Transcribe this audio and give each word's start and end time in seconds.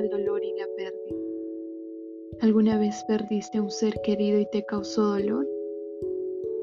al 0.00 0.08
dolor 0.08 0.42
y 0.42 0.54
la 0.58 0.66
pérdida. 0.76 1.18
¿Alguna 2.40 2.78
vez 2.78 3.04
perdiste 3.06 3.58
a 3.58 3.62
un 3.62 3.70
ser 3.70 4.00
querido 4.02 4.40
y 4.40 4.46
te 4.50 4.64
causó 4.64 5.02
dolor? 5.02 5.46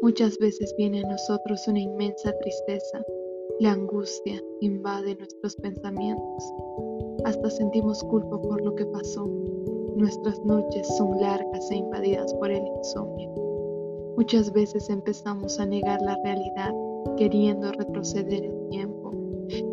Muchas 0.02 0.40
veces 0.40 0.74
viene 0.76 1.04
a 1.04 1.08
nosotros 1.08 1.68
una 1.68 1.80
inmensa 1.80 2.36
tristeza. 2.40 3.04
La 3.60 3.74
angustia 3.74 4.42
invade 4.62 5.16
nuestros 5.16 5.56
pensamientos. 5.58 6.44
Hasta 7.26 7.52
sentimos 7.52 8.04
culpa 8.06 8.42
por 8.42 8.60
lo 8.62 8.74
que 8.74 8.88
pasó. 8.88 9.28
Nuestras 9.96 10.44
noches 10.44 10.88
son 10.98 11.22
largas 11.22 11.70
e 11.70 11.76
invadidas 11.76 12.34
por 12.36 12.50
el 12.50 12.66
insomnio. 12.66 13.30
Muchas 14.18 14.52
veces 14.52 14.90
empezamos 14.90 15.60
a 15.60 15.66
negar 15.68 16.02
la 16.02 16.18
realidad 16.24 16.74
queriendo 17.18 17.72
retroceder 17.72 18.46
el 18.46 18.70
tiempo 18.70 19.17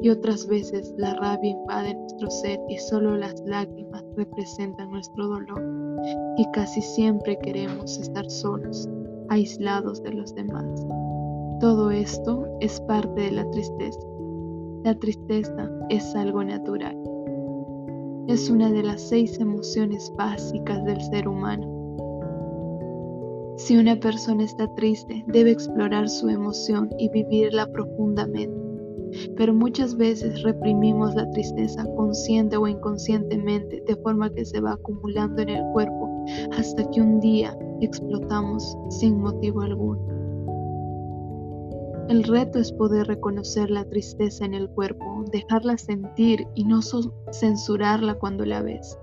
y 0.02 0.08
otras 0.08 0.46
veces 0.46 0.94
la 0.96 1.14
rabia 1.14 1.50
invade 1.50 1.94
nuestro 1.94 2.30
ser 2.30 2.60
y 2.68 2.78
solo 2.78 3.16
las 3.16 3.40
lágrimas 3.46 4.04
representan 4.16 4.90
nuestro 4.90 5.28
dolor 5.28 5.62
y 6.36 6.50
casi 6.52 6.80
siempre 6.82 7.38
queremos 7.38 7.98
estar 7.98 8.28
solos, 8.30 8.88
aislados 9.28 10.02
de 10.02 10.12
los 10.12 10.34
demás. 10.34 10.86
Todo 11.60 11.90
esto 11.90 12.46
es 12.60 12.80
parte 12.82 13.22
de 13.22 13.32
la 13.32 13.50
tristeza. 13.50 14.00
La 14.84 14.94
tristeza 14.94 15.70
es 15.88 16.14
algo 16.14 16.44
natural. 16.44 16.96
Es 18.28 18.50
una 18.50 18.70
de 18.70 18.82
las 18.82 19.00
seis 19.00 19.38
emociones 19.38 20.12
básicas 20.16 20.84
del 20.84 21.00
ser 21.00 21.28
humano 21.28 21.74
si 23.56 23.76
una 23.76 23.94
persona 23.96 24.42
está 24.42 24.66
triste, 24.74 25.24
debe 25.28 25.52
explorar 25.52 26.08
su 26.08 26.28
emoción 26.28 26.90
y 26.98 27.08
vivirla 27.08 27.66
profundamente. 27.68 28.63
Pero 29.36 29.54
muchas 29.54 29.96
veces 29.96 30.42
reprimimos 30.42 31.14
la 31.14 31.28
tristeza 31.30 31.84
consciente 31.96 32.56
o 32.56 32.66
inconscientemente, 32.66 33.82
de 33.86 33.96
forma 33.96 34.32
que 34.32 34.44
se 34.44 34.60
va 34.60 34.72
acumulando 34.72 35.42
en 35.42 35.50
el 35.50 35.62
cuerpo 35.72 36.24
hasta 36.56 36.88
que 36.90 37.00
un 37.00 37.20
día 37.20 37.56
explotamos 37.80 38.76
sin 38.90 39.18
motivo 39.20 39.62
alguno. 39.62 40.00
El 42.08 42.24
reto 42.24 42.58
es 42.58 42.70
poder 42.72 43.06
reconocer 43.06 43.70
la 43.70 43.84
tristeza 43.84 44.44
en 44.44 44.54
el 44.54 44.68
cuerpo, 44.68 45.24
dejarla 45.32 45.78
sentir 45.78 46.46
y 46.54 46.64
no 46.64 46.80
censurarla 47.32 48.14
cuando 48.14 48.44
la 48.44 48.60
ves 48.60 48.98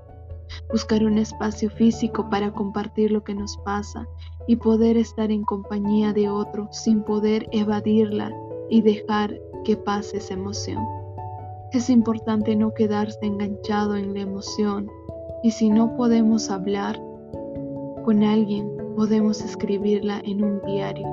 buscar 0.72 1.04
un 1.04 1.18
espacio 1.18 1.70
físico 1.70 2.30
para 2.30 2.52
compartir 2.52 3.12
lo 3.12 3.24
que 3.24 3.34
nos 3.34 3.58
pasa 3.58 4.08
y 4.48 4.56
poder 4.58 4.98
estar 4.98 5.32
en 5.32 5.44
compañía 5.44 6.14
de 6.14 6.30
otro 6.30 6.68
sin 6.72 7.04
poder 7.04 7.48
evadirla 7.52 8.32
y 8.70 8.82
dejar 8.82 9.40
que 9.64 9.78
pase 9.78 10.18
esa 10.18 10.34
emoción. 10.34 10.84
Es 11.72 11.90
importante 11.90 12.56
no 12.56 12.74
quedarse 12.74 13.20
enganchado 13.22 13.96
en 13.96 14.14
la 14.14 14.22
emoción 14.22 14.90
y 15.44 15.52
si 15.52 15.70
no 15.70 15.96
podemos 15.96 16.50
hablar 16.50 17.02
con 18.04 18.24
alguien, 18.24 18.70
podemos 18.96 19.42
escribirla 19.42 20.22
en 20.26 20.44
un 20.44 20.62
diario. 20.66 21.08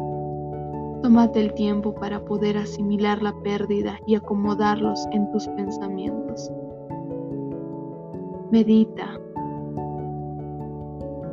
Tómate 1.02 1.40
el 1.40 1.54
tiempo 1.54 1.94
para 1.94 2.24
poder 2.24 2.58
asimilar 2.58 3.22
la 3.22 3.34
pérdida 3.42 4.00
y 4.06 4.16
acomodarlos 4.16 5.06
en 5.12 5.30
tus 5.30 5.46
pensamientos. 5.48 6.50
Medita, 8.50 9.20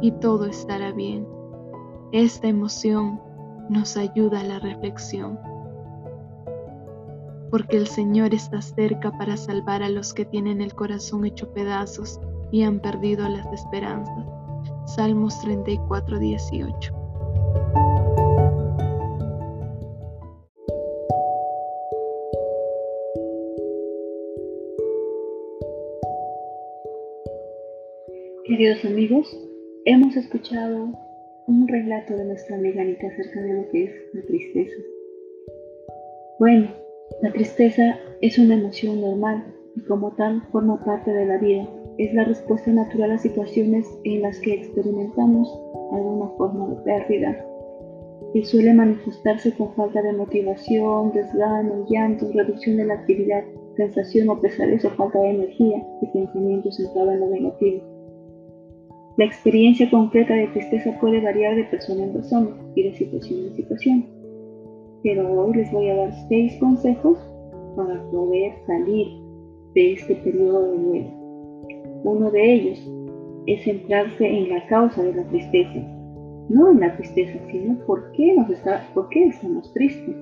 y 0.01 0.11
todo 0.11 0.45
estará 0.45 0.91
bien. 0.91 1.27
Esta 2.11 2.47
emoción 2.47 3.19
nos 3.69 3.97
ayuda 3.97 4.41
a 4.41 4.43
la 4.43 4.59
reflexión, 4.59 5.39
porque 7.49 7.77
el 7.77 7.87
Señor 7.87 8.33
está 8.33 8.61
cerca 8.61 9.11
para 9.17 9.37
salvar 9.37 9.83
a 9.83 9.89
los 9.89 10.13
que 10.13 10.25
tienen 10.25 10.61
el 10.61 10.73
corazón 10.73 11.25
hecho 11.25 11.53
pedazos 11.53 12.19
y 12.51 12.63
han 12.63 12.79
perdido 12.79 13.27
las 13.29 13.51
esperanzas. 13.53 14.25
Salmos 14.85 15.39
34, 15.41 16.19
18. 16.19 16.93
Queridos 28.47 28.85
amigos, 28.85 29.35
Hemos 29.87 30.15
escuchado 30.17 30.89
un 31.45 31.67
relato 31.67 32.15
de 32.15 32.25
nuestra 32.25 32.55
amiga 32.55 32.81
Anita 32.81 33.05
acerca 33.05 33.39
de 33.39 33.53
lo 33.53 33.69
que 33.69 33.83
es 33.83 33.91
la 34.13 34.21
tristeza. 34.23 34.81
Bueno, 36.39 36.71
la 37.21 37.31
tristeza 37.31 37.99
es 38.21 38.37
una 38.39 38.55
emoción 38.55 39.01
normal 39.01 39.45
y 39.75 39.81
como 39.81 40.11
tal 40.15 40.41
forma 40.51 40.83
parte 40.83 41.11
de 41.11 41.25
la 41.25 41.37
vida. 41.37 41.67
Es 41.97 42.13
la 42.13 42.25
respuesta 42.25 42.71
natural 42.71 43.11
a 43.11 43.17
situaciones 43.17 43.87
en 44.03 44.21
las 44.21 44.39
que 44.39 44.53
experimentamos 44.53 45.47
alguna 45.91 46.27
forma 46.37 46.69
de 46.69 46.75
pérdida 46.81 47.45
y 48.33 48.43
suele 48.43 48.73
manifestarse 48.73 49.53
con 49.53 49.73
falta 49.75 50.01
de 50.01 50.11
motivación, 50.13 51.13
desgano, 51.13 51.85
llanto, 51.89 52.29
reducción 52.33 52.77
de 52.77 52.85
la 52.85 52.95
actividad, 52.95 53.43
sensación 53.77 54.29
o 54.29 54.41
pesadez 54.41 54.83
o 54.83 54.89
falta 54.91 55.19
de 55.19 55.29
energía 55.29 55.87
y 56.01 56.07
pensamiento 56.07 56.71
centrado 56.71 57.11
en 57.11 57.19
lo 57.21 57.29
negativo. 57.29 57.81
La 59.17 59.25
experiencia 59.25 59.89
concreta 59.89 60.33
de 60.33 60.47
tristeza 60.47 60.97
puede 60.99 61.21
variar 61.21 61.55
de 61.55 61.63
persona 61.65 62.03
en 62.03 62.13
persona 62.13 62.49
y 62.75 62.83
de 62.83 62.93
situación 62.97 63.45
en 63.45 63.55
situación, 63.55 64.14
pero 65.05 65.39
hoy 65.39 65.53
les 65.53 65.71
voy 65.71 65.87
a 65.87 65.97
dar 65.97 66.27
seis 66.27 66.57
consejos 66.59 67.19
para 67.75 68.01
poder 68.09 68.53
salir 68.65 69.07
de 69.75 69.93
este 69.93 70.15
periodo 70.15 70.71
de 70.71 70.77
duelo. 70.79 71.09
Uno 72.05 72.31
de 72.31 72.53
ellos 72.53 72.91
es 73.45 73.63
centrarse 73.63 74.27
en 74.27 74.49
la 74.49 74.65
causa 74.65 75.03
de 75.03 75.13
la 75.13 75.23
tristeza, 75.25 75.79
no 76.49 76.71
en 76.71 76.79
la 76.79 76.97
tristeza, 76.97 77.37
sino 77.51 77.77
por 77.85 78.11
qué, 78.13 78.33
nos 78.33 78.49
está, 78.49 78.81
por 78.95 79.07
qué 79.09 79.27
estamos 79.27 79.71
tristes. 79.73 80.15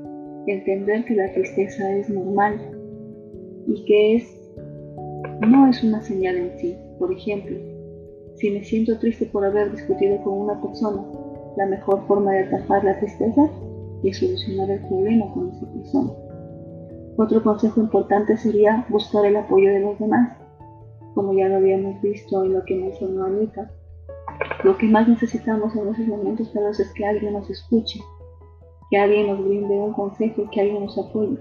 Entender 0.48 1.06
que 1.06 1.16
la 1.16 1.32
tristeza 1.32 1.90
es 1.96 2.10
normal 2.10 2.60
y 3.68 3.86
que 3.86 4.16
es, 4.18 4.54
no 5.48 5.70
es 5.70 5.82
una 5.82 6.02
señal 6.02 6.36
en 6.36 6.60
sí. 6.60 6.76
Por 7.00 7.14
ejemplo, 7.14 7.58
si 8.36 8.52
me 8.52 8.62
siento 8.66 9.00
triste 9.00 9.28
por 9.28 9.46
haber 9.46 9.72
discutido 9.72 10.22
con 10.26 10.34
una 10.42 10.62
persona, 10.62 11.06
la 11.56 11.68
mejor 11.68 12.06
forma 12.06 12.34
de 12.34 12.40
atajar 12.40 12.84
la 12.84 13.00
tristeza 13.00 13.50
es 14.10 14.20
solucionar 14.20 14.70
el 14.70 14.80
problema 14.88 15.32
con 15.34 15.50
esa 15.50 15.66
persona. 15.72 16.12
Otro 17.18 17.44
consejo 17.44 17.82
importante 17.82 18.38
sería 18.38 18.86
buscar 18.90 19.26
el 19.26 19.36
apoyo 19.36 19.70
de 19.70 19.82
los 19.82 20.00
demás. 20.00 20.38
Como 21.14 21.34
ya 21.34 21.48
lo 21.48 21.58
habíamos 21.58 22.02
visto 22.02 22.44
en 22.44 22.54
lo 22.54 22.66
que 22.66 22.76
mencionó 22.76 23.26
Anita, 23.26 23.72
lo 24.64 24.78
que 24.78 24.88
más 24.88 25.08
necesitamos 25.08 25.76
en 25.76 25.90
esos 25.90 26.08
momentos 26.08 26.52
es 26.80 26.94
que 26.94 27.06
alguien 27.06 27.34
nos 27.34 27.50
escuche, 27.50 28.00
que 28.90 28.98
alguien 28.98 29.28
nos 29.28 29.46
brinde 29.46 29.76
un 29.76 29.94
consejo, 29.94 30.50
que 30.52 30.62
alguien 30.62 30.86
nos 30.86 30.98
apoye. 30.98 31.38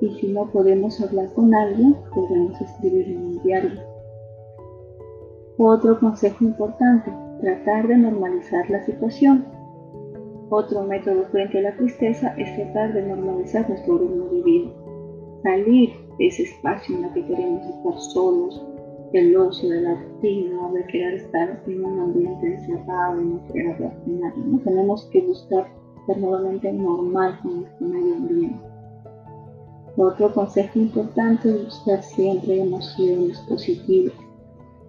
Y 0.00 0.08
si 0.20 0.28
no 0.28 0.50
podemos 0.50 1.00
hablar 1.00 1.32
con 1.34 1.54
alguien, 1.54 1.96
podemos 2.14 2.60
escribir 2.60 3.08
en 3.08 3.22
un 3.22 3.42
diario 3.42 3.90
otro 5.68 5.98
consejo 6.00 6.44
importante, 6.44 7.12
tratar 7.40 7.86
de 7.86 7.96
normalizar 7.98 8.68
la 8.70 8.82
situación. 8.84 9.44
Otro 10.52 10.82
método 10.82 11.22
frente 11.30 11.58
a 11.58 11.62
la 11.62 11.76
tristeza 11.76 12.34
es 12.36 12.52
tratar 12.56 12.92
de 12.92 13.02
normalizar 13.02 13.68
nuestro 13.68 13.98
ritmo 13.98 14.24
de 14.26 14.42
vida. 14.42 14.70
Salir 15.44 15.90
de 16.18 16.26
ese 16.26 16.42
espacio 16.42 16.96
en 16.96 17.04
el 17.04 17.12
que 17.12 17.24
queremos 17.24 17.64
estar 17.66 17.98
solos, 18.12 18.60
del 19.12 19.36
ocio, 19.36 19.68
de 19.70 19.80
la 19.80 19.94
rutina, 19.94 20.72
de 20.72 20.84
querer 20.86 21.14
estar 21.14 21.62
en 21.66 21.84
un 21.84 22.00
ambiente 22.00 22.46
encerrado 22.54 23.20
y 23.20 23.24
no 23.26 23.46
querer 23.46 23.74
hablar 23.74 23.96
con 24.04 24.20
nadie. 24.20 24.42
¿no? 24.44 24.58
Tenemos 24.58 25.08
que 25.12 25.20
buscar 25.20 25.68
ser 26.06 26.18
nuevamente 26.18 26.72
normal 26.72 27.38
con 27.42 27.60
nuestro 27.60 27.86
medio 27.86 28.14
ambiente. 28.16 28.60
Otro 29.96 30.32
consejo 30.34 30.80
importante 30.80 31.48
es 31.48 31.64
buscar 31.64 32.02
siempre 32.02 32.60
emociones 32.60 33.38
positivas 33.48 34.14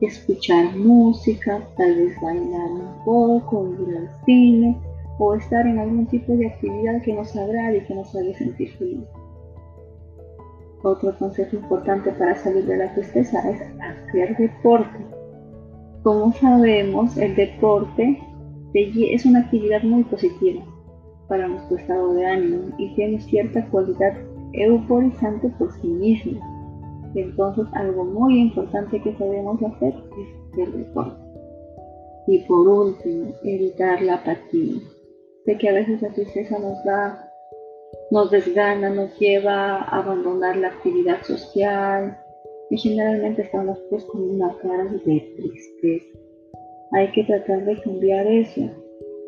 escuchar 0.01 0.75
música, 0.75 1.61
tal 1.77 1.95
vez 1.95 2.19
bailar 2.21 2.71
un 2.71 3.05
poco, 3.05 3.69
ir 3.87 3.97
al 3.97 4.25
cine 4.25 4.90
o 5.23 5.35
estar 5.35 5.67
en 5.67 5.77
algún 5.77 6.07
tipo 6.07 6.33
de 6.33 6.47
actividad 6.47 6.99
que 7.03 7.13
nos 7.13 7.35
agrade 7.35 7.77
y 7.77 7.81
que 7.81 7.93
nos 7.93 8.15
haga 8.15 8.33
sentir 8.33 8.71
feliz. 8.71 9.05
Otro 10.81 11.15
consejo 11.19 11.57
importante 11.57 12.11
para 12.13 12.35
salir 12.35 12.65
de 12.65 12.77
la 12.77 12.91
tristeza 12.95 13.37
es 13.47 13.61
hacer 13.79 14.35
deporte. 14.35 15.05
Como 16.01 16.33
sabemos, 16.33 17.15
el 17.17 17.35
deporte 17.35 18.19
es 18.73 19.25
una 19.27 19.41
actividad 19.41 19.83
muy 19.83 20.03
positiva 20.05 20.63
para 21.27 21.47
nuestro 21.47 21.77
estado 21.77 22.13
de 22.13 22.25
ánimo 22.25 22.73
y 22.79 22.95
tiene 22.95 23.21
cierta 23.21 23.63
cualidad 23.67 24.17
euforizante 24.53 25.49
por 25.59 25.71
sí 25.73 25.87
mismo 25.87 26.41
entonces 27.13 27.65
algo 27.73 28.05
muy 28.05 28.39
importante 28.39 29.01
que 29.01 29.11
podemos 29.11 29.61
hacer 29.61 29.93
es 30.17 30.51
hacer 30.51 30.71
deporte. 30.71 31.21
Y 32.27 32.39
por 32.39 32.67
último, 32.67 33.33
evitar 33.43 34.01
la 34.01 34.15
apatía. 34.15 34.79
Sé 35.45 35.57
que 35.57 35.69
a 35.69 35.73
veces 35.73 36.01
la 36.01 36.09
tristeza 36.13 36.59
nos 36.59 36.83
da, 36.83 37.31
nos 38.11 38.31
desgana, 38.31 38.89
nos 38.89 39.17
lleva 39.19 39.77
a 39.77 39.99
abandonar 39.99 40.57
la 40.57 40.67
actividad 40.69 41.21
social, 41.23 42.17
y 42.71 42.77
generalmente 42.77 43.41
estamos 43.41 43.77
pues 43.89 44.05
con 44.05 44.29
una 44.29 44.57
cara 44.59 44.85
de 44.85 45.19
tristeza. 45.35 46.17
Hay 46.93 47.11
que 47.11 47.25
tratar 47.25 47.65
de 47.65 47.81
cambiar 47.81 48.25
eso. 48.25 48.61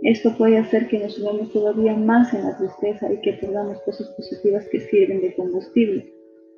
Esto 0.03 0.33
puede 0.37 0.57
hacer 0.57 0.87
que 0.87 0.99
nos 0.99 1.13
subamos 1.15 1.51
todavía 1.51 1.93
más 1.93 2.33
en 2.33 2.45
la 2.45 2.57
tristeza 2.57 3.11
y 3.11 3.19
que 3.19 3.33
perdamos 3.33 3.81
cosas 3.81 4.07
positivas 4.15 4.65
que 4.69 4.79
sirven 4.79 5.21
de 5.21 5.35
combustible. 5.35 6.09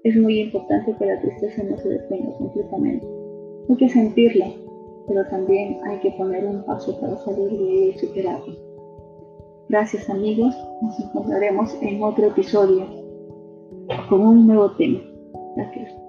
Es 0.04 0.16
muy 0.16 0.42
importante 0.42 0.96
que 0.98 1.06
la 1.08 1.20
tristeza 1.20 1.64
no 1.64 1.76
se 1.78 1.90
detenga 1.90 2.38
completamente. 2.38 3.08
Hay 3.68 3.78
que 3.78 3.90
sentirla, 3.90 4.52
pero 5.08 5.28
también 5.30 5.80
hay 5.86 6.00
que 6.02 6.12
poner 6.12 6.46
un 6.46 6.64
paso 6.66 7.00
para 7.02 7.18
salir 7.18 7.50
de 7.50 7.56
ella 7.56 7.96
y 7.96 8.00
superarla. 8.00 8.54
Gracias 9.70 10.10
amigos, 10.10 10.56
nos 10.82 11.00
encontraremos 11.00 11.76
en 11.82 12.04
otro 12.04 12.28
episodio 12.28 12.86
con 14.10 14.22
un 14.22 14.48
nuevo 14.48 14.72
tema. 14.72 15.00
Gracias. 15.56 16.05